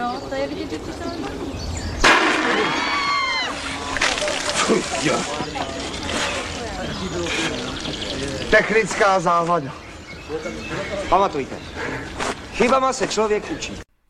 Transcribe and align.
No, 0.00 0.20
to 0.28 0.34
je 0.34 0.48
vidět, 0.48 0.70
že 0.70 0.78
Technická 8.50 9.20
závada. 9.20 9.72
Pamatujte, 11.08 11.56
chybama 12.52 12.92
se 12.92 13.08
člověk 13.08 13.50
učí. 13.50 13.89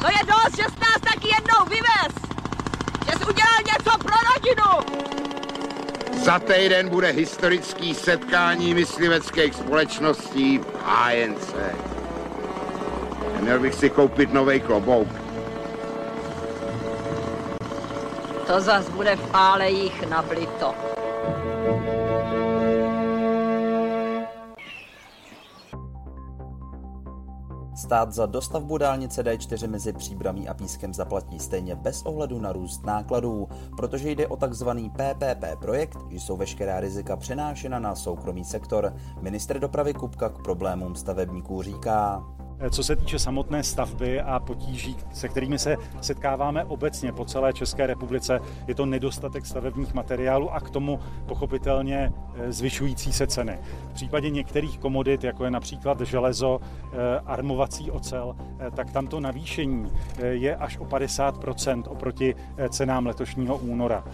To 0.00 0.06
je 0.06 0.18
dost, 0.26 0.56
že 0.56 0.62
jsi 0.62 0.80
nás 0.80 1.00
taky 1.00 1.28
jednou 1.28 1.64
vyvez! 1.64 2.14
Že 3.06 3.12
jsi 3.18 3.24
udělal 3.24 3.58
něco 3.66 3.98
pro 3.98 4.16
rodinu! 4.34 4.98
Za 6.24 6.38
týden 6.38 6.88
bude 6.88 7.10
historický 7.10 7.94
setkání 7.94 8.74
mysliveckých 8.74 9.54
společností 9.54 10.58
v 10.58 10.66
ANC. 10.84 11.54
Měl 13.40 13.60
bych 13.60 13.74
si 13.74 13.90
koupit 13.90 14.32
nový 14.32 14.60
klobouk. 14.60 15.08
To 18.46 18.60
zas 18.60 18.88
bude 18.88 19.16
v 19.16 19.30
pálejích 19.30 20.08
nablito. 20.08 20.74
Stát 27.88 28.12
za 28.12 28.26
dostavbu 28.26 28.78
dálnice 28.78 29.22
D4 29.22 29.68
mezi 29.68 29.92
Příbramí 29.92 30.48
a 30.48 30.54
Pískem 30.54 30.94
zaplatí 30.94 31.38
stejně 31.38 31.74
bez 31.74 32.02
ohledu 32.02 32.40
na 32.40 32.52
růst 32.52 32.86
nákladů, 32.86 33.48
protože 33.76 34.10
jde 34.10 34.26
o 34.26 34.36
takzvaný 34.36 34.90
PPP 34.90 35.60
projekt, 35.60 35.98
jsou 36.10 36.36
veškerá 36.36 36.80
rizika 36.80 37.16
přenášena 37.16 37.78
na 37.78 37.94
soukromý 37.94 38.44
sektor. 38.44 38.94
Minister 39.20 39.58
dopravy 39.58 39.94
Kupka 39.94 40.28
k 40.28 40.42
problémům 40.42 40.94
stavebníků 40.94 41.62
říká. 41.62 42.24
Co 42.70 42.82
se 42.82 42.96
týče 42.96 43.18
samotné 43.18 43.62
stavby 43.62 44.20
a 44.20 44.40
potíží, 44.40 44.96
se 45.12 45.28
kterými 45.28 45.58
se 45.58 45.76
setkáváme 46.00 46.64
obecně 46.64 47.12
po 47.12 47.24
celé 47.24 47.52
České 47.52 47.86
republice, 47.86 48.40
je 48.66 48.74
to 48.74 48.86
nedostatek 48.86 49.46
stavebních 49.46 49.94
materiálů 49.94 50.52
a 50.52 50.60
k 50.60 50.70
tomu 50.70 51.00
pochopitelně 51.26 52.12
eh, 52.34 52.52
zvyšující 52.52 53.12
se 53.12 53.26
ceny. 53.26 53.58
V 53.90 53.94
případě 53.94 54.30
některých 54.30 54.78
komodit, 54.78 55.24
jako 55.24 55.44
je 55.44 55.50
například 55.50 56.00
železo, 56.00 56.60
eh, 56.60 56.96
armovací 57.26 57.90
ocel, 57.90 58.36
eh, 58.58 58.70
tak 58.70 58.92
tamto 58.92 59.20
navýšení 59.20 59.92
je 60.18 60.56
až 60.56 60.78
o 60.78 60.84
50% 60.84 61.88
oproti 61.88 62.34
cenám 62.68 63.06
letošního 63.06 63.56
února. 63.56 64.04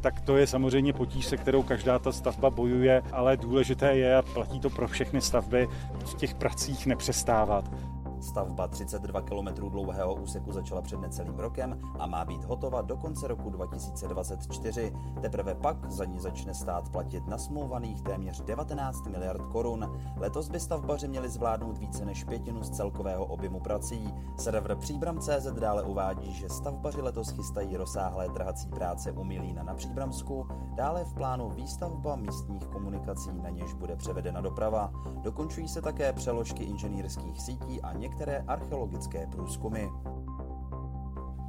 Tak 0.00 0.20
to 0.20 0.36
je 0.36 0.46
samozřejmě 0.46 0.92
potíž, 0.92 1.26
se 1.26 1.36
kterou 1.36 1.62
každá 1.62 1.98
ta 1.98 2.12
stavba 2.12 2.50
bojuje, 2.50 3.02
ale 3.12 3.36
důležité 3.36 3.96
je, 3.96 4.16
a 4.16 4.22
platí 4.22 4.60
to 4.60 4.70
pro 4.70 4.88
všechny 4.88 5.20
stavby, 5.20 5.68
v 6.04 6.14
těch 6.14 6.34
pracích 6.34 6.86
nepřestávat. 6.86 7.91
Stavba 8.22 8.68
32 8.68 9.20
km 9.20 9.68
dlouhého 9.68 10.14
úseku 10.14 10.52
začala 10.52 10.82
před 10.82 11.00
necelým 11.00 11.38
rokem 11.38 11.80
a 11.98 12.06
má 12.06 12.24
být 12.24 12.44
hotova 12.44 12.82
do 12.82 12.96
konce 12.96 13.28
roku 13.28 13.50
2024. 13.50 14.92
Teprve 15.20 15.54
pak 15.54 15.90
za 15.90 16.04
ní 16.04 16.20
začne 16.20 16.54
stát 16.54 16.88
platit 16.88 17.26
nasmlouvaných 17.26 18.02
téměř 18.02 18.40
19 18.40 19.06
miliard 19.06 19.46
korun. 19.46 20.00
Letos 20.16 20.48
by 20.48 20.60
stavbaři 20.60 21.08
měli 21.08 21.28
zvládnout 21.28 21.78
více 21.78 22.04
než 22.04 22.24
pětinu 22.24 22.62
z 22.62 22.70
celkového 22.70 23.24
objemu 23.24 23.60
prací. 23.60 24.14
Server 24.36 24.76
Příbram.cz 24.76 25.46
dále 25.46 25.82
uvádí, 25.82 26.32
že 26.32 26.48
stavbaři 26.48 27.00
letos 27.00 27.30
chystají 27.30 27.76
rozsáhlé 27.76 28.28
trhací 28.28 28.68
práce 28.68 29.12
u 29.12 29.24
Milína 29.24 29.62
na 29.62 29.74
Příbramsku, 29.74 30.46
dále 30.74 31.04
v 31.04 31.14
plánu 31.14 31.50
výstavba 31.50 32.16
místních 32.16 32.66
komunikací, 32.66 33.30
na 33.42 33.50
něž 33.50 33.74
bude 33.74 33.96
převedena 33.96 34.40
doprava. 34.40 34.92
Dokončují 35.22 35.68
se 35.68 35.82
také 35.82 36.12
přeložky 36.12 36.64
inženýrských 36.64 37.40
sítí 37.40 37.82
a 37.82 37.92
některé 37.92 38.11
některé 38.12 38.44
archeologické 38.46 39.26
průzkumy. 39.26 39.88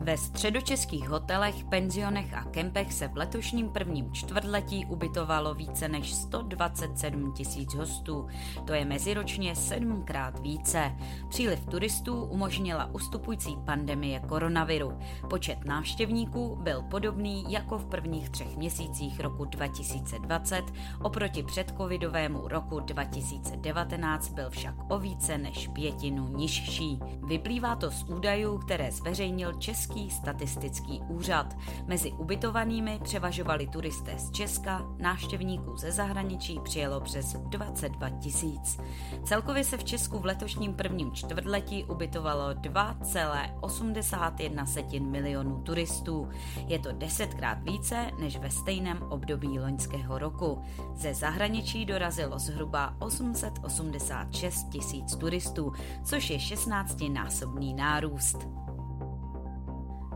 Ve 0.03 0.17
středočeských 0.17 1.09
hotelech, 1.09 1.63
penzionech 1.63 2.33
a 2.33 2.43
kempech 2.43 2.93
se 2.93 3.07
v 3.07 3.17
letošním 3.17 3.69
prvním 3.69 4.13
čtvrtletí 4.13 4.85
ubytovalo 4.85 5.53
více 5.53 5.87
než 5.87 6.13
127 6.13 7.33
tisíc 7.33 7.73
hostů. 7.73 8.27
To 8.65 8.73
je 8.73 8.85
meziročně 8.85 9.55
sedmkrát 9.55 10.39
více. 10.39 10.95
Příliv 11.29 11.65
turistů 11.65 12.23
umožnila 12.23 12.85
ustupující 12.85 13.57
pandemie 13.65 14.19
koronaviru. 14.19 14.97
Počet 15.29 15.65
návštěvníků 15.65 16.55
byl 16.61 16.81
podobný 16.81 17.45
jako 17.49 17.77
v 17.77 17.85
prvních 17.85 18.29
třech 18.29 18.57
měsících 18.57 19.19
roku 19.19 19.45
2020, 19.45 20.63
oproti 21.01 21.43
předcovidovému 21.43 22.47
roku 22.47 22.79
2019 22.79 24.29
byl 24.29 24.49
však 24.49 24.75
o 24.89 24.99
více 24.99 25.37
než 25.37 25.67
pětinu 25.67 26.27
nižší. 26.27 26.99
Vyplývá 27.27 27.75
to 27.75 27.91
z 27.91 28.03
údajů, 28.03 28.57
které 28.57 28.91
zveřejnil 28.91 29.53
Český 29.53 29.92
Český 29.93 30.09
statistický 30.09 31.01
úřad. 31.07 31.57
Mezi 31.87 32.11
ubytovanými 32.11 32.99
převažovali 33.03 33.67
turisté 33.67 34.17
z 34.17 34.31
Česka, 34.31 34.85
návštěvníků 34.97 35.77
ze 35.77 35.91
zahraničí 35.91 36.59
přijelo 36.63 37.01
přes 37.01 37.33
22 37.33 38.09
tisíc. 38.09 38.79
Celkově 39.23 39.63
se 39.63 39.77
v 39.77 39.83
Česku 39.83 40.19
v 40.19 40.25
letošním 40.25 40.73
prvním 40.73 41.11
čtvrtletí 41.11 41.83
ubytovalo 41.83 42.49
2,81 42.49 45.09
milionů 45.09 45.61
turistů. 45.61 46.29
Je 46.67 46.79
to 46.79 46.91
desetkrát 46.91 47.63
více 47.63 48.11
než 48.19 48.37
ve 48.37 48.49
stejném 48.49 49.03
období 49.09 49.59
loňského 49.59 50.19
roku. 50.19 50.61
Ze 50.95 51.13
zahraničí 51.13 51.85
dorazilo 51.85 52.39
zhruba 52.39 52.95
886 52.99 54.69
tisíc 54.69 55.15
turistů, 55.15 55.73
což 56.03 56.29
je 56.29 56.37
16-násobný 56.37 57.75
nárůst. 57.75 58.62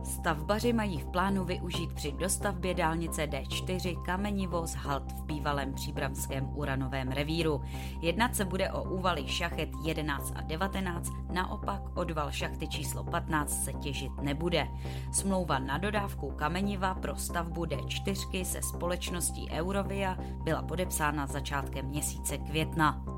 Stavbaři 0.07 0.74
mají 0.74 0.98
v 0.98 1.07
plánu 1.07 1.45
využít 1.45 1.94
při 1.94 2.12
dostavbě 2.12 2.74
dálnice 2.74 3.25
D4 3.25 4.01
kamenivoz 4.01 4.74
Halt 4.74 5.12
v 5.12 5.24
bývalém 5.24 5.74
příbramském 5.74 6.50
uranovém 6.57 7.12
revíru. 7.12 7.62
Jednat 8.01 8.36
se 8.36 8.45
bude 8.45 8.71
o 8.71 8.83
úvaly 8.83 9.27
šachet 9.27 9.69
11 9.83 10.33
a 10.36 10.42
19, 10.42 11.12
naopak 11.33 11.81
odval 11.98 12.31
šachty 12.31 12.68
číslo 12.68 13.04
15 13.04 13.63
se 13.63 13.74
těžit 13.74 14.12
nebude. 14.21 14.68
Smlouva 15.12 15.59
na 15.59 15.77
dodávku 15.77 16.31
kameniva 16.31 16.94
pro 16.94 17.15
stavbu 17.15 17.65
D4 17.65 18.44
se 18.44 18.62
společností 18.62 19.50
Eurovia 19.51 20.18
byla 20.44 20.62
podepsána 20.62 21.27
začátkem 21.27 21.86
měsíce 21.86 22.38
května. 22.38 23.16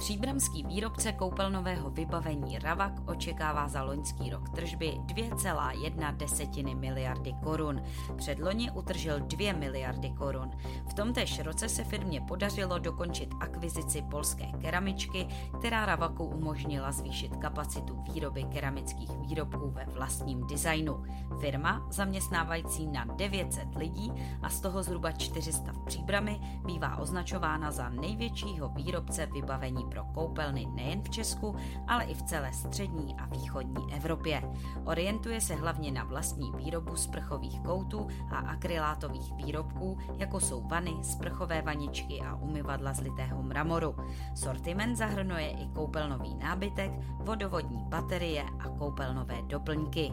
Příbramský 0.00 0.64
výrobce 0.64 1.12
koupelnového 1.12 1.90
vybavení 1.90 2.58
Ravak 2.58 2.92
očekává 3.06 3.68
za 3.68 3.82
loňský 3.82 4.30
rok 4.30 4.48
tržby 4.48 5.00
2,1 5.06 6.16
desetiny 6.16 6.74
miliardy 6.74 7.34
korun. 7.44 7.82
Předloni 8.16 8.70
utržil 8.70 9.20
2 9.20 9.52
miliardy 9.52 10.10
korun. 10.10 10.50
V 10.90 10.94
tomtéž 10.94 11.40
roce 11.40 11.68
se 11.68 11.84
firmě 11.84 12.20
podařilo 12.20 12.78
dokončit 12.78 13.28
akvizici 13.40 14.02
polské 14.10 14.46
keramičky, 14.60 15.26
která 15.58 15.86
Ravaku 15.86 16.24
umožnila 16.24 16.92
zvýšit 16.92 17.36
kapacitu 17.36 18.02
výroby 18.12 18.44
keramických 18.44 19.10
výrobků 19.18 19.70
ve 19.70 19.84
vlastním 19.84 20.46
designu. 20.46 21.02
Firma, 21.40 21.86
zaměstnávající 21.90 22.86
na 22.86 23.04
900 23.04 23.74
lidí 23.76 24.12
a 24.42 24.48
z 24.48 24.60
toho 24.60 24.82
zhruba 24.82 25.12
400 25.12 25.72
v 25.72 25.84
Příbrami, 25.84 26.40
bývá 26.64 26.96
označována 26.96 27.70
za 27.70 27.88
největšího 27.88 28.68
výrobce 28.68 29.26
vybavení 29.26 29.89
pro 29.90 30.04
koupelny 30.04 30.66
nejen 30.66 31.02
v 31.02 31.10
Česku, 31.10 31.56
ale 31.86 32.04
i 32.04 32.14
v 32.14 32.22
celé 32.22 32.52
střední 32.52 33.16
a 33.18 33.26
východní 33.26 33.94
Evropě. 33.94 34.42
Orientuje 34.84 35.40
se 35.40 35.54
hlavně 35.54 35.92
na 35.92 36.04
vlastní 36.04 36.52
výrobu 36.52 36.96
sprchových 36.96 37.60
koutů 37.60 38.08
a 38.30 38.36
akrylátových 38.36 39.32
výrobků, 39.32 39.98
jako 40.18 40.40
jsou 40.40 40.68
vany, 40.68 40.94
sprchové 41.02 41.62
vaničky 41.62 42.20
a 42.20 42.34
umyvadla 42.34 42.92
z 42.92 43.00
litého 43.00 43.42
mramoru. 43.42 43.96
Sortiment 44.34 44.96
zahrnuje 44.96 45.50
i 45.50 45.68
koupelnový 45.68 46.34
nábytek, 46.34 46.90
vodovodní 47.18 47.84
baterie 47.88 48.44
a 48.58 48.68
koupelnové 48.68 49.42
doplňky. 49.42 50.12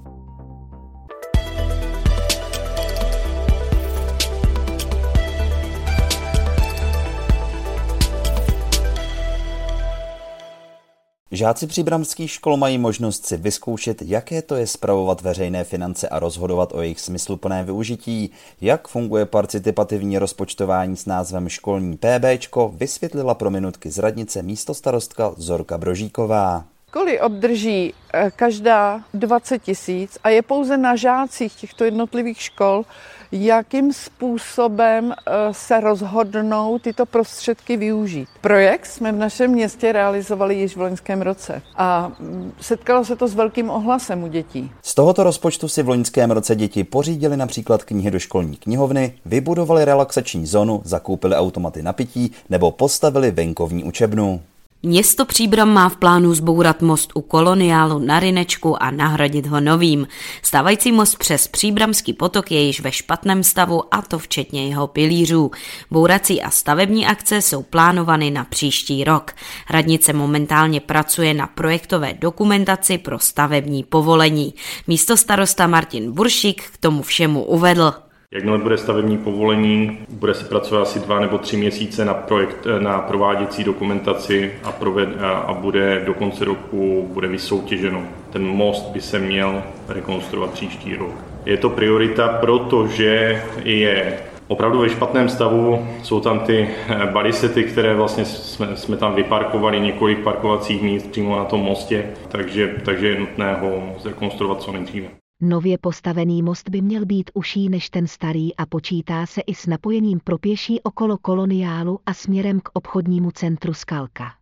Žáci 11.33 11.67
příbramských 11.67 12.31
škol 12.31 12.57
mají 12.57 12.77
možnost 12.77 13.25
si 13.25 13.37
vyzkoušet, 13.37 14.01
jaké 14.01 14.41
to 14.41 14.55
je 14.55 14.67
spravovat 14.67 15.21
veřejné 15.21 15.63
finance 15.63 16.09
a 16.09 16.19
rozhodovat 16.19 16.73
o 16.73 16.81
jejich 16.81 16.99
smysluplné 16.99 17.63
využití. 17.63 18.31
Jak 18.61 18.87
funguje 18.87 19.25
participativní 19.25 20.17
rozpočtování 20.17 20.97
s 20.97 21.05
názvem 21.05 21.49
školní 21.49 21.97
PBčko, 21.97 22.73
vysvětlila 22.75 23.33
pro 23.33 23.49
minutky 23.49 23.91
z 23.91 23.97
radnice 23.97 24.41
místostarostka 24.41 25.33
Zorka 25.37 25.77
Brožíková. 25.77 26.65
Školy 26.87 27.19
obdrží 27.19 27.93
eh, 28.13 28.31
každá 28.35 29.03
20 29.13 29.59
tisíc 29.59 30.17
a 30.23 30.29
je 30.29 30.41
pouze 30.41 30.77
na 30.77 30.95
žácích 30.95 31.53
těchto 31.53 31.83
jednotlivých 31.83 32.41
škol, 32.41 32.83
jakým 33.31 33.93
způsobem 33.93 35.13
eh, 35.13 35.31
se 35.51 35.79
rozhodnou 35.79 36.79
tyto 36.79 37.05
prostředky 37.05 37.77
využít. 37.77 38.27
Projekt 38.41 38.85
jsme 38.85 39.11
v 39.11 39.15
našem 39.15 39.51
městě 39.51 39.91
realizovali 39.91 40.55
již 40.55 40.75
v 40.75 40.81
loňském 40.81 41.21
roce 41.21 41.61
a 41.75 42.11
mm, 42.19 42.53
setkalo 42.61 43.05
se 43.05 43.15
to 43.15 43.27
s 43.27 43.35
velkým 43.35 43.69
ohlasem 43.69 44.23
u 44.23 44.27
dětí. 44.27 44.71
Z 44.81 44.95
tohoto 44.95 45.23
rozpočtu 45.23 45.67
si 45.67 45.83
v 45.83 45.89
loňském 45.89 46.31
roce 46.31 46.55
děti 46.55 46.83
pořídili 46.83 47.37
například 47.37 47.83
knihy 47.83 48.11
do 48.11 48.19
školní 48.19 48.57
knihovny, 48.57 49.13
vybudovali 49.25 49.85
relaxační 49.85 50.45
zónu, 50.45 50.81
zakoupili 50.85 51.35
automaty 51.35 51.83
na 51.83 51.93
pití 51.93 52.31
nebo 52.49 52.71
postavili 52.71 53.31
venkovní 53.31 53.83
učebnu. 53.83 54.41
Město 54.83 55.25
Příbram 55.25 55.73
má 55.73 55.89
v 55.89 55.97
plánu 55.97 56.33
zbourat 56.33 56.81
most 56.81 57.11
u 57.13 57.21
koloniálu 57.21 57.99
na 57.99 58.19
Rinečku 58.19 58.83
a 58.83 58.91
nahradit 58.91 59.47
ho 59.47 59.59
novým. 59.59 60.07
Stávající 60.41 60.91
most 60.91 61.15
přes 61.15 61.47
Příbramský 61.47 62.13
potok 62.13 62.51
je 62.51 62.61
již 62.61 62.81
ve 62.81 62.91
špatném 62.91 63.43
stavu 63.43 63.93
a 63.93 64.01
to 64.01 64.19
včetně 64.19 64.67
jeho 64.67 64.87
pilířů. 64.87 65.51
Bourací 65.91 66.41
a 66.41 66.49
stavební 66.49 67.07
akce 67.07 67.41
jsou 67.41 67.63
plánovány 67.63 68.31
na 68.31 68.43
příští 68.43 69.03
rok. 69.03 69.31
Radnice 69.69 70.13
momentálně 70.13 70.79
pracuje 70.79 71.33
na 71.33 71.47
projektové 71.47 72.13
dokumentaci 72.13 72.97
pro 72.97 73.19
stavební 73.19 73.83
povolení. 73.83 74.53
Místo 74.87 75.17
starosta 75.17 75.67
Martin 75.67 76.11
Buršík 76.11 76.63
k 76.63 76.77
tomu 76.77 77.01
všemu 77.01 77.43
uvedl. 77.43 77.93
Jakmile 78.33 78.57
bude 78.57 78.77
stavební 78.77 79.17
povolení, 79.17 79.97
bude 80.09 80.33
se 80.33 80.45
pracovat 80.45 80.81
asi 80.81 80.99
dva 80.99 81.19
nebo 81.19 81.37
tři 81.37 81.57
měsíce 81.57 82.05
na, 82.05 82.13
projekt, 82.13 82.67
na 82.79 82.99
prováděcí 82.99 83.63
dokumentaci 83.63 84.53
a, 84.63 84.71
proved, 84.71 85.09
a 85.21 85.53
bude 85.53 86.03
do 86.05 86.13
konce 86.13 86.45
roku 86.45 87.09
bude 87.13 87.27
vysoutěženo. 87.27 88.03
Ten 88.29 88.47
most 88.47 88.89
by 88.89 89.01
se 89.01 89.19
měl 89.19 89.63
rekonstruovat 89.87 90.51
příští 90.51 90.95
rok. 90.95 91.11
Je 91.45 91.57
to 91.57 91.69
priorita, 91.69 92.27
protože 92.27 93.43
je 93.63 94.19
opravdu 94.47 94.79
ve 94.79 94.89
špatném 94.89 95.29
stavu. 95.29 95.87
Jsou 96.03 96.19
tam 96.19 96.39
ty 96.39 96.69
eh, 96.87 97.05
barisety, 97.05 97.63
které 97.63 97.95
vlastně 97.95 98.25
jsme, 98.25 98.77
jsme 98.77 98.97
tam 98.97 99.15
vyparkovali 99.15 99.79
několik 99.79 100.19
parkovacích 100.19 100.81
míst 100.81 101.11
přímo 101.11 101.37
na 101.37 101.45
tom 101.45 101.59
mostě, 101.59 102.05
takže, 102.27 102.75
takže 102.85 103.07
je 103.07 103.19
nutné 103.19 103.53
ho 103.53 103.95
zrekonstruovat 103.99 104.61
co 104.61 104.71
nejdříve. 104.71 105.20
Nově 105.43 105.77
postavený 105.77 106.41
most 106.41 106.69
by 106.69 106.81
měl 106.81 107.05
být 107.05 107.31
uší 107.33 107.69
než 107.69 107.89
ten 107.89 108.07
starý 108.07 108.55
a 108.55 108.65
počítá 108.65 109.25
se 109.25 109.41
i 109.41 109.55
s 109.55 109.67
napojením 109.67 110.19
pro 110.23 110.37
pěší 110.37 110.81
okolo 110.81 111.17
koloniálu 111.17 111.99
a 112.05 112.13
směrem 112.13 112.59
k 112.59 112.69
obchodnímu 112.73 113.31
centru 113.31 113.73
Skalka. 113.73 114.33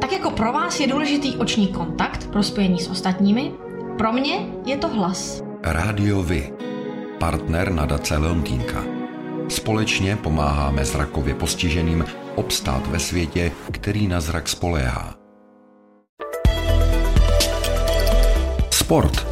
Tak 0.00 0.12
jako 0.12 0.30
pro 0.30 0.52
vás 0.52 0.80
je 0.80 0.86
důležitý 0.86 1.36
oční 1.36 1.68
kontakt 1.68 2.30
pro 2.30 2.42
spojení 2.42 2.78
s 2.78 2.88
ostatními, 2.88 3.52
pro 3.98 4.12
mě 4.12 4.52
je 4.66 4.76
to 4.76 4.88
hlas. 4.88 5.42
Rádio 5.62 6.22
Vy, 6.22 6.52
partner 7.18 7.72
nadace 7.72 8.16
Leontýnka. 8.16 8.84
Společně 9.48 10.16
pomáháme 10.16 10.84
zrakově 10.84 11.34
postiženým 11.34 12.04
obstát 12.34 12.86
ve 12.86 12.98
světě, 12.98 13.52
který 13.72 14.08
na 14.08 14.20
zrak 14.20 14.48
spoléhá. 14.48 15.23
Sport. 18.84 19.26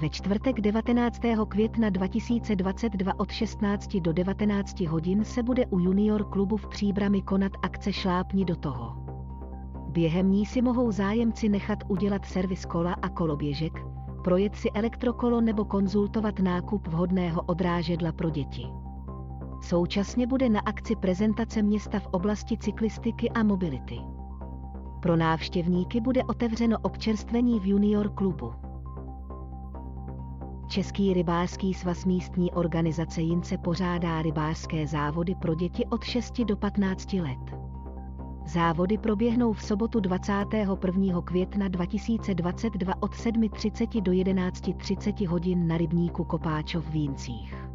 Ve 0.00 0.08
čtvrtek 0.08 0.60
19. 0.60 1.20
května 1.48 1.90
2022 1.90 3.12
od 3.20 3.30
16 3.30 3.96
do 3.96 4.12
19 4.12 4.80
hodin 4.80 5.24
se 5.24 5.42
bude 5.42 5.66
u 5.66 5.78
junior 5.78 6.24
klubu 6.24 6.56
v 6.56 6.66
Příbrami 6.68 7.22
konat 7.22 7.52
akce 7.62 7.92
Šlápni 7.92 8.44
do 8.44 8.56
toho. 8.56 8.96
Během 9.88 10.30
ní 10.30 10.46
si 10.46 10.62
mohou 10.62 10.92
zájemci 10.92 11.48
nechat 11.48 11.78
udělat 11.88 12.24
servis 12.24 12.64
kola 12.64 12.92
a 12.92 13.08
koloběžek, 13.08 13.72
projet 14.24 14.56
si 14.56 14.70
elektrokolo 14.70 15.40
nebo 15.40 15.64
konzultovat 15.64 16.38
nákup 16.38 16.88
vhodného 16.88 17.42
odrážedla 17.42 18.12
pro 18.12 18.30
děti. 18.30 18.66
Současně 19.60 20.26
bude 20.26 20.48
na 20.48 20.60
akci 20.60 20.96
prezentace 20.96 21.62
města 21.62 22.00
v 22.00 22.06
oblasti 22.06 22.58
cyklistiky 22.58 23.30
a 23.30 23.42
mobility. 23.42 23.98
Pro 25.02 25.16
návštěvníky 25.16 26.00
bude 26.00 26.24
otevřeno 26.24 26.78
občerstvení 26.82 27.60
v 27.60 27.66
junior 27.66 28.08
klubu. 28.08 28.52
Český 30.68 31.14
rybářský 31.14 31.74
svaz 31.74 32.04
místní 32.04 32.52
organizace 32.52 33.20
Jince 33.20 33.58
pořádá 33.58 34.22
rybářské 34.22 34.86
závody 34.86 35.34
pro 35.34 35.54
děti 35.54 35.86
od 35.86 36.04
6 36.04 36.40
do 36.40 36.56
15 36.56 37.12
let. 37.12 37.58
Závody 38.46 38.98
proběhnou 38.98 39.52
v 39.52 39.62
sobotu 39.62 40.00
21. 40.00 41.22
května 41.22 41.68
2022 41.68 42.94
od 43.00 43.14
7.30 43.14 44.02
do 44.02 44.12
11.30 44.12 45.26
hodin 45.26 45.68
na 45.68 45.78
rybníku 45.78 46.24
Kopáčov 46.24 46.84
v 46.84 46.90
Víncích. 46.90 47.67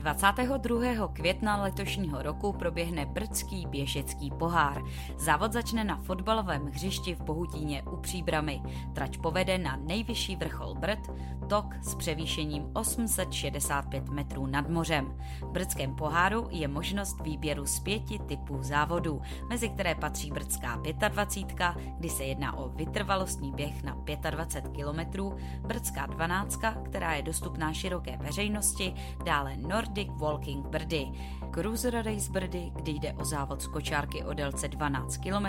22. 0.00 1.08
května 1.08 1.62
letošního 1.62 2.22
roku 2.22 2.52
proběhne 2.52 3.06
Brdský 3.06 3.66
běžecký 3.66 4.30
pohár. 4.30 4.82
Závod 5.18 5.52
začne 5.52 5.84
na 5.84 5.96
fotbalovém 5.96 6.66
hřišti 6.66 7.14
v 7.14 7.20
Bohutíně 7.20 7.82
u 7.82 7.96
Příbramy. 7.96 8.62
Trať 8.92 9.18
povede 9.18 9.58
na 9.58 9.76
nejvyšší 9.76 10.36
vrchol 10.36 10.74
Brd, 10.74 11.10
tok 11.48 11.74
s 11.82 11.94
převýšením 11.94 12.70
865 12.72 14.08
metrů 14.08 14.46
nad 14.46 14.68
mořem. 14.68 15.16
V 15.40 15.46
Brdském 15.46 15.94
poháru 15.94 16.48
je 16.50 16.68
možnost 16.68 17.20
výběru 17.20 17.66
z 17.66 17.80
pěti 17.80 18.18
typů 18.18 18.58
závodů, 18.60 19.22
mezi 19.48 19.68
které 19.68 19.94
patří 19.94 20.30
Brdská 20.30 20.82
25, 21.08 21.74
kdy 21.98 22.08
se 22.08 22.24
jedná 22.24 22.56
o 22.56 22.68
vytrvalostní 22.68 23.52
běh 23.52 23.82
na 23.82 23.96
25 24.30 24.84
km, 24.84 25.22
Brdská 25.60 26.06
12, 26.06 26.60
která 26.84 27.14
je 27.14 27.22
dostupná 27.22 27.72
široké 27.72 28.16
veřejnosti, 28.16 28.94
dále 29.24 29.56
Nordic 29.90 30.10
Walking 30.16 30.66
Brdy, 30.66 31.06
Cruiser 31.54 31.94
Race 31.94 32.32
Brdy, 32.32 32.72
kdy 32.76 32.92
jde 32.92 33.12
o 33.12 33.24
závod 33.24 33.62
z 33.62 33.66
kočárky 33.66 34.24
o 34.24 34.34
délce 34.34 34.68
12 34.68 35.16
km 35.16 35.46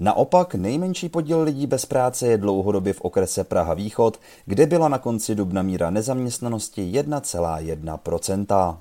Naopak 0.00 0.54
nejmenší 0.54 1.08
podíl 1.08 1.42
lidí 1.42 1.66
bez 1.66 1.86
práce 1.86 2.26
je 2.26 2.38
dlouhodobě 2.38 2.92
v 2.92 3.00
okrese 3.00 3.44
Praha 3.44 3.74
Východ, 3.74 4.20
kde 4.46 4.66
byla 4.66 4.88
na 4.88 4.98
konci 4.98 5.34
dubna 5.34 5.62
míra 5.62 5.90
nezaměstnanosti 5.90 6.92
1,1%. 6.92 8.78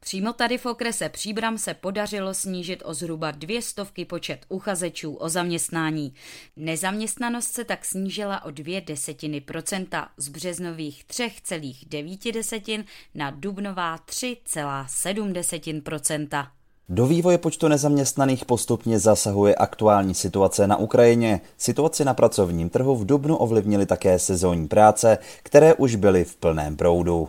Přímo 0.00 0.32
tady 0.32 0.58
v 0.58 0.66
okrese 0.66 1.08
Příbram 1.08 1.58
se 1.58 1.74
podařilo 1.74 2.34
snížit 2.34 2.82
o 2.84 2.94
zhruba 2.94 3.30
dvě 3.30 3.62
stovky 3.62 4.04
počet 4.04 4.46
uchazečů 4.48 5.14
o 5.14 5.28
zaměstnání. 5.28 6.14
Nezaměstnanost 6.56 7.52
se 7.52 7.64
tak 7.64 7.84
snížila 7.84 8.44
o 8.44 8.50
dvě 8.50 8.80
desetiny 8.80 9.40
procenta 9.40 10.08
z 10.16 10.28
březnových 10.28 11.04
3,9 11.04 12.32
desetin 12.32 12.84
na 13.14 13.30
dubnová 13.30 13.96
3,7 13.96 15.82
procenta. 15.82 16.52
Do 16.92 17.06
vývoje 17.06 17.38
počtu 17.38 17.68
nezaměstnaných 17.68 18.44
postupně 18.44 18.98
zasahuje 18.98 19.54
aktuální 19.54 20.14
situace 20.14 20.66
na 20.66 20.76
Ukrajině. 20.76 21.40
Situaci 21.58 22.04
na 22.04 22.14
pracovním 22.14 22.70
trhu 22.70 22.96
v 22.96 23.06
Dubnu 23.06 23.36
ovlivnily 23.36 23.86
také 23.86 24.18
sezónní 24.18 24.68
práce, 24.68 25.18
které 25.42 25.74
už 25.74 25.94
byly 25.94 26.24
v 26.24 26.36
plném 26.36 26.76
proudu. 26.76 27.28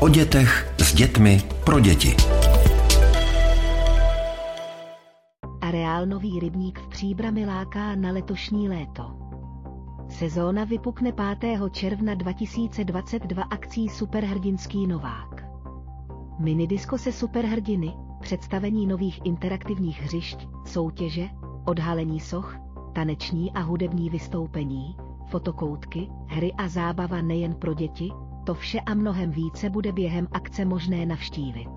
O 0.00 0.08
dětech 0.08 0.74
s 0.78 0.94
dětmi 0.94 1.42
pro 1.64 1.80
děti. 1.80 2.16
Areál 5.60 6.06
Nový 6.06 6.40
rybník 6.40 6.80
v 6.80 6.88
Příbrami 6.88 7.46
láká 7.46 7.94
na 7.94 8.12
letošní 8.12 8.68
léto. 8.68 9.02
Sezóna 10.18 10.64
vypukne 10.64 11.12
5. 11.40 11.60
června 11.72 12.14
2022 12.14 13.42
akcí 13.42 13.88
Superhrdinský 13.88 14.86
Novák. 14.86 15.41
Minidisko 16.42 16.98
se 16.98 17.12
superhrdiny, 17.12 17.94
představení 18.20 18.86
nových 18.86 19.20
interaktivních 19.24 20.02
hřišť, 20.02 20.48
soutěže, 20.66 21.28
odhalení 21.64 22.20
soch, 22.20 22.56
taneční 22.92 23.52
a 23.52 23.60
hudební 23.60 24.10
vystoupení, 24.10 24.96
fotokoutky, 25.26 26.08
hry 26.26 26.52
a 26.52 26.68
zábava 26.68 27.22
nejen 27.22 27.54
pro 27.54 27.74
děti, 27.74 28.10
to 28.44 28.54
vše 28.54 28.80
a 28.80 28.94
mnohem 28.94 29.30
více 29.30 29.70
bude 29.70 29.92
během 29.92 30.28
akce 30.32 30.64
možné 30.64 31.06
navštívit. 31.06 31.70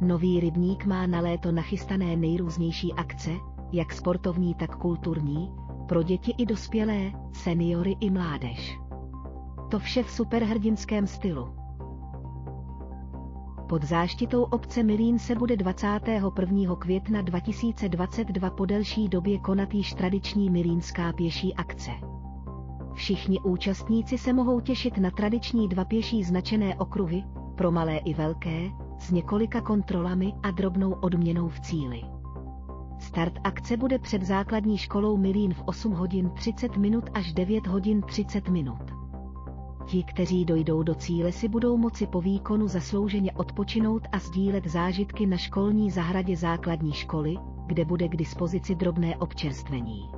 Nový 0.00 0.40
rybník 0.40 0.86
má 0.86 1.06
na 1.06 1.20
léto 1.20 1.52
nachystané 1.52 2.16
nejrůznější 2.16 2.92
akce, 2.92 3.30
jak 3.72 3.92
sportovní, 3.92 4.54
tak 4.54 4.76
kulturní, 4.76 5.52
pro 5.88 6.02
děti 6.02 6.34
i 6.38 6.46
dospělé, 6.46 7.12
seniory 7.32 7.96
i 8.00 8.10
mládež. 8.10 8.78
To 9.70 9.78
vše 9.78 10.02
v 10.02 10.10
superhrdinském 10.10 11.06
stylu. 11.06 11.67
Pod 13.68 13.84
záštitou 13.84 14.42
obce 14.42 14.82
Milín 14.82 15.18
se 15.18 15.34
bude 15.34 15.56
21. 15.56 16.76
května 16.76 17.22
2022 17.22 18.50
po 18.50 18.66
delší 18.66 19.08
době 19.08 19.38
konat 19.38 19.74
již 19.74 19.94
tradiční 19.94 20.50
milínská 20.50 21.12
pěší 21.12 21.54
akce. 21.54 21.90
Všichni 22.94 23.40
účastníci 23.40 24.18
se 24.18 24.32
mohou 24.32 24.60
těšit 24.60 24.98
na 24.98 25.10
tradiční 25.10 25.68
dva 25.68 25.84
pěší 25.84 26.24
značené 26.24 26.76
okruhy, 26.76 27.24
pro 27.54 27.70
malé 27.70 27.96
i 27.96 28.14
velké, 28.14 28.70
s 28.98 29.10
několika 29.10 29.60
kontrolami 29.60 30.32
a 30.42 30.50
drobnou 30.50 30.92
odměnou 30.92 31.48
v 31.48 31.60
cíli. 31.60 32.02
Start 32.98 33.34
akce 33.44 33.76
bude 33.76 33.98
před 33.98 34.22
základní 34.22 34.78
školou 34.78 35.16
Milín 35.16 35.54
v 35.54 35.62
8 35.66 35.92
hodin 35.92 36.30
30 36.30 36.76
minut 36.76 37.04
až 37.14 37.32
9 37.32 37.66
hodin 37.66 38.02
30 38.02 38.48
minut. 38.48 38.87
Ti, 39.88 40.02
kteří 40.02 40.44
dojdou 40.44 40.82
do 40.82 40.94
cíle, 40.94 41.32
si 41.32 41.48
budou 41.48 41.76
moci 41.76 42.06
po 42.06 42.20
výkonu 42.20 42.68
zaslouženě 42.68 43.32
odpočinout 43.32 44.02
a 44.12 44.18
sdílet 44.18 44.66
zážitky 44.66 45.26
na 45.26 45.36
školní 45.36 45.90
zahradě 45.90 46.36
základní 46.36 46.92
školy, 46.92 47.36
kde 47.66 47.84
bude 47.84 48.08
k 48.08 48.16
dispozici 48.16 48.74
drobné 48.74 49.16
občerstvení. 49.16 50.17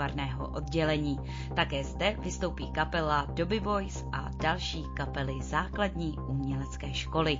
výtvarného 0.01 0.47
oddělení. 0.47 1.19
Také 1.55 1.83
zde 1.83 2.15
vystoupí 2.19 2.71
kapela 2.71 3.25
Doby 3.33 3.59
Voice 3.59 4.05
a 4.11 4.29
další 4.43 4.83
kapely 4.97 5.41
základní 5.41 6.17
umělecké 6.27 6.93
školy. 6.93 7.39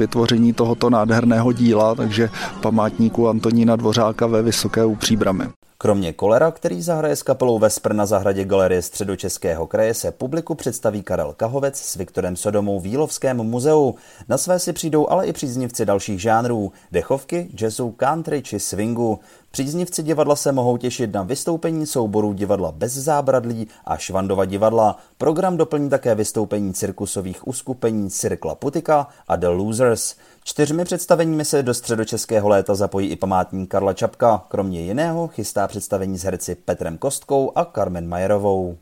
vytvoření 0.01 0.53
tohoto 0.53 0.89
nádherného 0.89 1.51
díla, 1.51 1.95
takže 1.95 2.29
památníku 2.61 3.29
Antonína 3.29 3.75
Dvořáka 3.75 4.27
ve 4.27 4.41
Vysoké 4.41 4.85
u 4.85 4.95
Příbramy. 4.95 5.43
Kromě 5.77 6.13
Kolera, 6.13 6.51
který 6.51 6.81
zahraje 6.81 7.15
s 7.15 7.23
kapelou 7.23 7.59
Vespr 7.59 7.93
na 7.93 8.05
zahradě 8.05 8.45
Galerie 8.45 8.81
středočeského 8.81 9.67
kraje, 9.67 9.93
se 9.93 10.11
publiku 10.11 10.55
představí 10.55 11.03
Karel 11.03 11.33
Kahovec 11.37 11.77
s 11.77 11.95
Viktorem 11.95 12.35
Sodomou 12.35 12.79
v 12.79 12.85
Jílovském 12.85 13.37
muzeu. 13.37 13.95
Na 14.29 14.37
své 14.37 14.59
si 14.59 14.73
přijdou 14.73 15.09
ale 15.09 15.27
i 15.27 15.33
příznivci 15.33 15.85
dalších 15.85 16.21
žánrů, 16.21 16.71
dechovky, 16.91 17.49
jazzu, 17.61 17.91
country 17.91 18.41
či 18.41 18.59
swingu. 18.59 19.19
Příznivci 19.51 20.03
divadla 20.03 20.35
se 20.35 20.51
mohou 20.51 20.77
těšit 20.77 21.13
na 21.13 21.23
vystoupení 21.23 21.85
souborů 21.85 22.33
divadla 22.33 22.71
bez 22.71 22.93
zábradlí 22.93 23.67
a 23.85 23.97
Švandova 23.97 24.45
divadla. 24.45 24.97
Program 25.17 25.57
doplní 25.57 25.89
také 25.89 26.15
vystoupení 26.15 26.73
cirkusových 26.73 27.47
uskupení 27.47 28.09
Cirkla 28.09 28.55
Putika 28.55 29.07
a 29.27 29.35
The 29.35 29.47
Losers. 29.47 30.15
Čtyřmi 30.43 30.85
představeními 30.85 31.45
se 31.45 31.63
do 31.63 31.73
středočeského 31.73 32.49
léta 32.49 32.75
zapojí 32.75 33.09
i 33.09 33.15
památník 33.15 33.71
Karla 33.71 33.93
Čapka. 33.93 34.45
Kromě 34.47 34.81
jiného 34.81 35.27
chystá 35.27 35.67
představení 35.67 36.17
s 36.17 36.23
herci 36.23 36.55
Petrem 36.55 36.97
Kostkou 36.97 37.51
a 37.55 37.65
Carmen 37.65 38.07
Majerovou. 38.07 38.77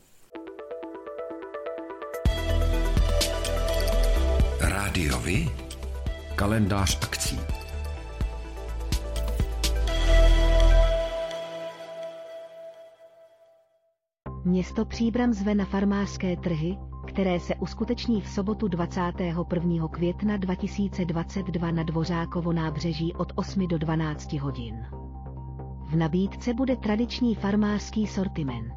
Rádiovi? 4.60 5.50
Kalendář 6.34 6.98
akcí. 7.02 7.59
Město 14.44 14.84
Příbram 14.84 15.32
zve 15.32 15.54
na 15.54 15.64
farmářské 15.64 16.36
trhy, 16.36 16.78
které 17.06 17.40
se 17.40 17.54
uskuteční 17.54 18.20
v 18.20 18.28
sobotu 18.28 18.68
21. 18.68 19.88
května 19.88 20.36
2022 20.36 21.70
na 21.70 21.82
Dvořákovo 21.82 22.52
nábřeží 22.52 23.14
od 23.14 23.32
8 23.34 23.68
do 23.68 23.78
12 23.78 24.32
hodin. 24.32 24.86
V 25.86 25.96
nabídce 25.96 26.54
bude 26.54 26.76
tradiční 26.76 27.34
farmářský 27.34 28.06
sortiment. 28.06 28.72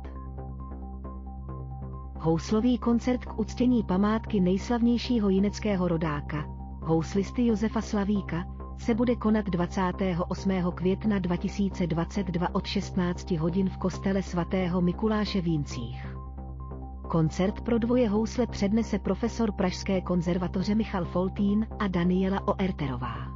Houslový 2.19 2.77
koncert 2.77 3.25
k 3.25 3.39
uctění 3.39 3.83
památky 3.83 4.39
nejslavnějšího 4.39 5.29
jineckého 5.29 5.87
rodáka, 5.87 6.45
houslisty 6.81 7.45
Josefa 7.45 7.81
Slavíka, 7.81 8.45
se 8.77 8.93
bude 8.93 9.15
konat 9.15 9.45
28. 9.45 10.51
května 10.75 11.19
2022 11.19 12.55
od 12.55 12.65
16 12.65 13.31
hodin 13.31 13.69
v 13.69 13.77
kostele 13.77 14.23
svatého 14.23 14.81
Mikuláše 14.81 15.41
v 15.41 15.47
Jíncích. 15.47 16.15
Koncert 17.09 17.61
pro 17.61 17.77
dvoje 17.77 18.09
housle 18.09 18.47
přednese 18.47 18.99
profesor 18.99 19.51
Pražské 19.51 20.01
konzervatoře 20.01 20.75
Michal 20.75 21.05
Foltín 21.05 21.67
a 21.79 21.87
Daniela 21.87 22.47
Oerterová. 22.47 23.32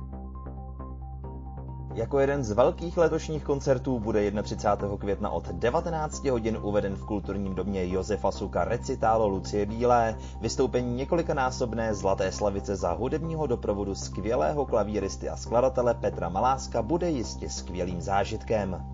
Jako 1.98 2.20
jeden 2.20 2.44
z 2.44 2.52
velkých 2.52 2.98
letošních 2.98 3.44
koncertů 3.44 4.00
bude 4.00 4.32
31. 4.44 4.98
května 4.98 5.30
od 5.30 5.48
19 5.48 6.26
hodin 6.26 6.58
uveden 6.62 6.96
v 6.96 7.06
kulturním 7.06 7.56
domě 7.56 7.90
Josefa 7.90 8.32
Suka 8.32 8.66
recitálo 8.66 9.28
Lucie 9.28 9.66
Bílé, 9.66 10.16
vystoupení 10.42 10.96
několikanásobné 10.96 11.94
Zlaté 11.94 12.32
slavice 12.32 12.76
za 12.76 12.92
hudebního 12.92 13.48
doprovodu 13.48 13.96
skvělého 13.96 14.66
klavíristy 14.66 15.30
a 15.30 15.38
skladatele 15.38 15.94
Petra 15.94 16.30
Maláska 16.30 16.82
bude 16.82 17.10
jistě 17.10 17.50
skvělým 17.50 18.02
zážitkem. 18.02 18.86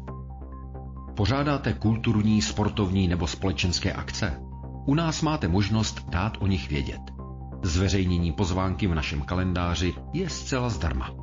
Pořádáte 1.16 1.74
kulturní, 1.74 2.42
sportovní 2.42 3.08
nebo 3.08 3.28
společenské 3.28 3.94
akce? 3.94 4.40
U 4.86 4.96
nás 4.96 5.22
máte 5.22 5.48
možnost 5.48 6.10
dát 6.10 6.34
o 6.40 6.48
nich 6.48 6.70
vědět. 6.70 7.02
Zveřejnění 7.64 8.32
pozvánky 8.32 8.88
v 8.88 8.96
našem 8.96 9.22
kalendáři 9.22 9.94
je 10.14 10.30
zcela 10.30 10.70
zdarma. 10.70 11.23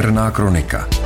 Černá 0.00 0.32
kronika 0.32 0.99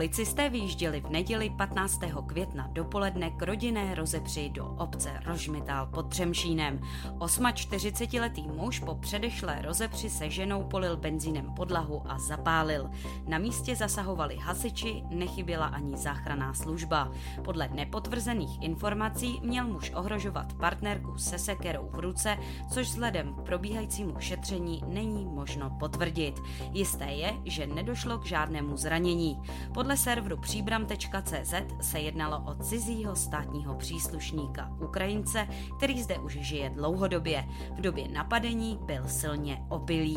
Policisté 0.00 0.48
vyjížděli 0.48 1.00
v 1.00 1.10
neděli 1.10 1.50
15. 1.50 2.00
května 2.26 2.68
dopoledne 2.72 3.30
k 3.30 3.42
rodinné 3.42 3.94
rozepři 3.94 4.50
do 4.50 4.66
obce 4.66 5.20
Rožmitál 5.26 5.86
pod 5.86 6.08
Třemšínem. 6.08 6.80
48-letý 7.18 8.48
muž 8.48 8.80
po 8.80 8.94
předešlé 8.94 9.62
rozepři 9.62 10.10
se 10.10 10.30
ženou 10.30 10.62
polil 10.62 10.96
benzínem 10.96 11.54
podlahu 11.54 12.02
a 12.06 12.18
zapálil. 12.18 12.90
Na 13.28 13.38
místě 13.38 13.76
zasahovali 13.76 14.36
hasiči, 14.36 15.02
nechyběla 15.10 15.66
ani 15.66 15.96
záchranná 15.96 16.54
služba. 16.54 17.12
Podle 17.44 17.68
nepotvrzených 17.68 18.62
informací 18.62 19.40
měl 19.42 19.66
muž 19.66 19.92
ohrožovat 19.94 20.52
partnerku 20.52 21.18
se 21.18 21.38
sekerou 21.38 21.88
v 21.92 21.98
ruce, 21.98 22.38
což 22.72 22.86
vzhledem 22.86 23.34
k 23.34 23.42
probíhajícímu 23.42 24.14
šetření 24.18 24.82
není 24.86 25.26
možno 25.26 25.70
potvrdit. 25.70 26.34
Jisté 26.72 27.06
je, 27.06 27.32
že 27.44 27.66
nedošlo 27.66 28.18
k 28.18 28.26
žádnému 28.26 28.76
zranění. 28.76 29.42
Podle 29.74 29.89
serveru 29.96 30.36
příbram.cz 30.36 31.54
se 31.80 32.00
jednalo 32.00 32.42
o 32.46 32.54
cizího 32.54 33.16
státního 33.16 33.74
příslušníka 33.74 34.70
Ukrajince, 34.80 35.48
který 35.76 36.02
zde 36.02 36.18
už 36.18 36.32
žije 36.32 36.70
dlouhodobě. 36.70 37.48
V 37.76 37.80
době 37.80 38.08
napadení 38.08 38.78
byl 38.86 39.08
silně 39.08 39.66
opilý. 39.68 40.16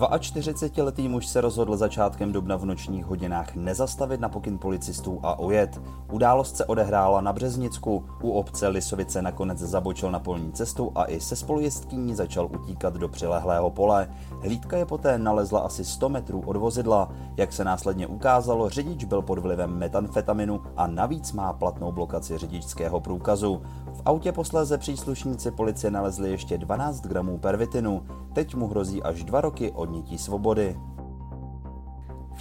42-letý 0.00 1.08
muž 1.08 1.26
se 1.26 1.40
rozhodl 1.40 1.76
začátkem 1.76 2.32
dubna 2.32 2.56
v 2.56 2.64
nočních 2.64 3.06
hodinách 3.06 3.54
nezastavit 3.54 4.20
na 4.20 4.28
pokyn 4.28 4.58
policistů 4.58 5.20
a 5.22 5.38
ujet. 5.38 5.80
Událost 6.12 6.56
se 6.56 6.64
odehrála 6.64 7.20
na 7.20 7.32
Březnicku. 7.32 8.04
U 8.22 8.30
obce 8.30 8.68
Lisovice 8.68 9.22
nakonec 9.22 9.58
zabočil 9.58 10.10
na 10.10 10.18
polní 10.18 10.52
cestu 10.52 10.92
a 10.94 11.04
i 11.04 11.20
se 11.20 11.36
spolujezdkyní 11.36 12.14
začal 12.14 12.48
utíkat 12.54 12.94
do 12.94 13.08
přilehlého 13.08 13.70
pole. 13.70 14.08
Hlídka 14.42 14.76
je 14.76 14.86
poté 14.86 15.18
nalezla 15.18 15.60
asi 15.60 15.84
100 15.84 16.08
metrů 16.08 16.42
od 16.46 16.56
vozidla. 16.56 17.12
Jak 17.36 17.52
se 17.52 17.64
následně 17.64 18.06
ukázalo, 18.06 18.68
řidič 18.68 19.04
byl 19.04 19.22
pod 19.22 19.38
vlivem 19.38 19.78
metanfetaminu 19.78 20.60
a 20.76 20.86
navíc 20.86 21.32
má 21.32 21.52
platnou 21.52 21.92
blokaci 21.92 22.38
řidičského 22.38 23.00
průkazu. 23.00 23.62
V 23.96 24.02
autě 24.04 24.32
posléze 24.32 24.78
příslušníci 24.78 25.50
policie 25.50 25.90
nalezli 25.90 26.30
ještě 26.30 26.58
12 26.58 27.00
gramů 27.00 27.38
pervitinu. 27.38 28.06
Teď 28.34 28.54
mu 28.54 28.66
hrozí 28.68 29.02
až 29.02 29.24
dva 29.24 29.40
roky 29.40 29.72
odnětí 29.72 30.18
svobody. 30.18 30.76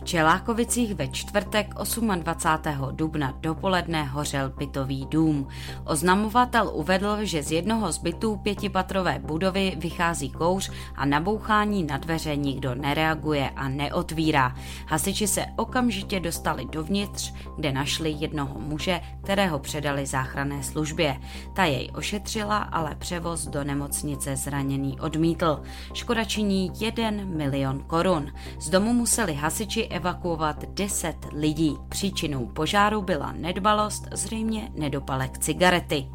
Čelákovicích 0.04 0.96
ve 0.96 1.08
čtvrtek 1.08 1.74
28. 1.74 2.92
dubna 2.92 3.34
dopoledne 3.40 4.04
hořel 4.04 4.50
bytový 4.50 5.08
dům. 5.10 5.48
Oznamovatel 5.86 6.72
uvedl, 6.74 7.18
že 7.22 7.44
z 7.44 7.52
jednoho 7.52 7.92
z 7.92 7.98
bytů 7.98 8.36
pětipatrové 8.38 9.20
budovy 9.20 9.74
vychází 9.78 10.30
kouř 10.30 10.72
a 10.96 11.06
na 11.06 11.20
bouchání 11.20 11.84
na 11.84 11.98
dveře 11.98 12.36
nikdo 12.36 12.76
nereaguje 12.76 13.50
a 13.50 13.70
neotvírá. 13.70 14.56
Hasiči 14.88 15.28
se 15.28 15.46
okamžitě 15.56 16.20
dostali 16.20 16.66
dovnitř, 16.66 17.34
kde 17.56 17.72
našli 17.72 18.16
jednoho 18.20 18.60
muže, 18.60 19.02
kterého 19.24 19.60
předali 19.60 20.06
záchranné 20.06 20.64
službě. 20.64 21.18
Ta 21.54 21.66
jej 21.66 21.92
ošetřila, 21.96 22.58
ale 22.58 22.96
převoz 22.96 23.48
do 23.48 23.64
nemocnice 23.64 24.36
zraněný 24.36 25.00
odmítl. 25.00 25.62
Škoda 25.94 26.24
činí 26.24 26.72
1 26.80 27.12
milion 27.12 27.84
korun. 27.84 28.32
Z 28.60 28.70
domu 28.70 28.94
museli 28.94 29.34
hasiči 29.34 29.85
evakuovat 29.88 30.66
10 30.66 31.16
lidí. 31.32 31.78
Příčinou 31.90 32.46
požáru 32.46 33.02
byla 33.02 33.32
nedbalost, 33.32 34.08
zřejmě 34.12 34.72
nedopalek 34.76 35.38
cigarety. 35.38 36.08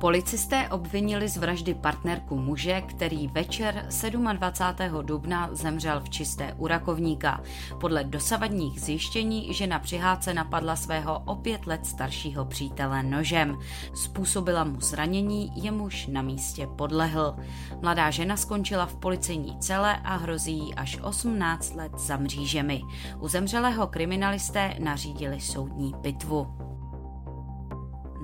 Policisté 0.00 0.68
obvinili 0.68 1.28
z 1.28 1.36
vraždy 1.36 1.74
partnerku 1.74 2.36
muže, 2.36 2.80
který 2.80 3.28
večer 3.28 3.86
27. 4.32 5.06
dubna 5.06 5.48
zemřel 5.52 6.00
v 6.00 6.10
čisté 6.10 6.54
u 6.58 6.66
rakovníka. 6.66 7.40
Podle 7.80 8.04
dosavadních 8.04 8.80
zjištění 8.80 9.54
žena 9.54 9.78
při 9.78 9.96
hádce 9.96 10.34
napadla 10.34 10.76
svého 10.76 11.22
o 11.24 11.34
pět 11.34 11.66
let 11.66 11.86
staršího 11.86 12.44
přítele 12.44 13.02
nožem. 13.02 13.58
Způsobila 13.94 14.64
mu 14.64 14.80
zranění, 14.80 15.52
jemuž 15.54 16.06
na 16.06 16.22
místě 16.22 16.66
podlehl. 16.66 17.36
Mladá 17.82 18.10
žena 18.10 18.36
skončila 18.36 18.86
v 18.86 18.96
policejní 18.96 19.58
cele 19.58 19.96
a 20.04 20.16
hrozí 20.16 20.58
jí 20.58 20.74
až 20.74 20.98
18 21.02 21.74
let 21.74 21.92
za 21.98 22.16
mřížemi. 22.16 22.82
U 23.18 23.28
zemřelého 23.28 23.86
kriminalisté 23.86 24.74
nařídili 24.78 25.40
soudní 25.40 25.94
pitvu. 26.02 26.46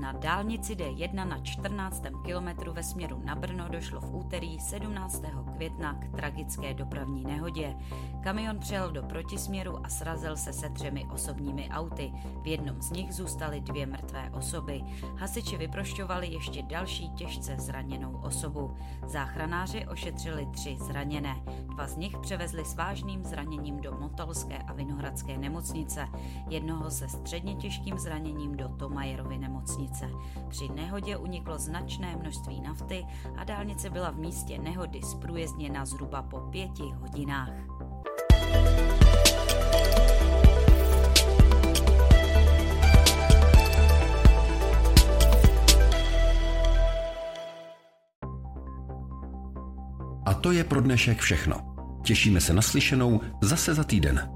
Na 0.07 0.13
dálnici 0.13 0.77
D1 0.77 1.29
na 1.29 1.39
14. 1.39 2.03
kilometru 2.25 2.73
ve 2.73 2.83
směru 2.83 3.23
na 3.25 3.35
Brno 3.35 3.69
došlo 3.69 4.01
v 4.01 4.15
úterý 4.15 4.59
17. 4.59 5.23
května 5.55 5.95
k 5.95 6.17
tragické 6.17 6.75
dopravní 6.75 7.25
nehodě. 7.25 7.77
Kamion 8.23 8.59
přel 8.59 8.91
do 8.91 9.03
protisměru 9.03 9.87
a 9.87 9.89
srazil 9.89 10.37
se 10.37 10.53
se 10.53 10.71
třemi 10.71 11.07
osobními 11.13 11.69
auty. 11.69 12.13
V 12.43 12.47
jednom 12.47 12.83
z 12.83 12.91
nich 12.91 13.15
zůstaly 13.15 13.61
dvě 13.61 13.87
mrtvé 13.87 14.31
osoby. 14.31 14.83
Hasiči 15.17 15.57
vyprošťovali 15.57 16.27
ještě 16.27 16.63
další 16.63 17.11
těžce 17.11 17.57
zraněnou 17.59 18.21
osobu. 18.23 18.77
Záchranáři 19.07 19.87
ošetřili 19.87 20.47
tři 20.47 20.77
zraněné. 20.81 21.37
Dva 21.67 21.87
z 21.87 21.97
nich 21.97 22.19
převezli 22.19 22.65
s 22.65 22.75
vážným 22.75 23.25
zraněním 23.25 23.81
do 23.81 23.93
Motolské 23.93 24.59
a 24.59 24.73
Vinohradské 24.73 25.39
nemocnice, 25.39 26.09
jednoho 26.49 26.91
se 26.91 27.09
středně 27.09 27.55
těžkým 27.55 27.99
zraněním 27.99 28.57
do 28.57 28.69
Tomajerovy 28.69 29.39
nemocnice 29.39 29.96
dálnice. 30.01 30.19
Při 30.49 30.69
nehodě 30.69 31.17
uniklo 31.17 31.59
značné 31.59 32.17
množství 32.17 32.61
nafty 32.61 33.07
a 33.37 33.45
dálnice 33.45 33.91
byla 33.91 34.11
v 34.11 34.19
místě 34.19 34.59
nehody 34.59 35.01
zprůjezdněna 35.03 35.87
zhruba 35.87 36.23
po 36.23 36.41
pěti 36.41 36.85
hodinách. 37.01 37.51
A 50.27 50.35
to 50.35 50.53
je 50.53 50.65
pro 50.65 50.81
dnešek 50.81 51.19
všechno. 51.19 51.57
Těšíme 52.05 52.41
se 52.41 52.53
na 52.53 52.63
slyšenou 52.63 53.21
zase 53.43 53.75
za 53.75 53.85
týden. 53.85 54.36